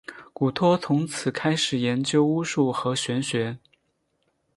[0.33, 3.59] 古托从此开始研究巫术和玄学。